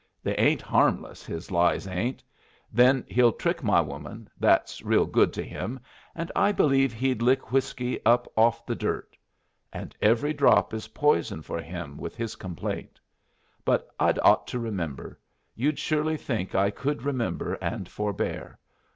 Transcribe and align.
They 0.23 0.35
ain't 0.37 0.63
harmless, 0.63 1.23
his 1.27 1.51
lies 1.51 1.85
ain't. 1.85 2.23
Then 2.73 3.05
he'll 3.07 3.31
trick 3.31 3.61
my 3.63 3.79
woman, 3.81 4.31
that's 4.39 4.81
real 4.81 5.05
good 5.05 5.31
to 5.33 5.43
him; 5.43 5.79
and 6.15 6.31
I 6.35 6.51
believe 6.51 6.91
he'd 6.91 7.21
lick 7.21 7.51
whiskey 7.51 8.03
up 8.03 8.27
off 8.35 8.65
the 8.65 8.73
dirt. 8.73 9.15
And 9.71 9.95
every 10.01 10.33
drop 10.33 10.73
is 10.73 10.87
poison 10.87 11.43
for 11.43 11.61
him 11.61 11.97
with 11.97 12.15
his 12.15 12.35
complaint. 12.35 12.99
But 13.63 13.89
I'd 13.99 14.17
ought 14.23 14.47
to 14.47 14.57
remember. 14.57 15.19
You'd 15.53 15.77
surely 15.77 16.17
think 16.17 16.55
I 16.55 16.71
could 16.71 17.03
remember, 17.03 17.53
and 17.61 17.87
forbear. 17.87 18.57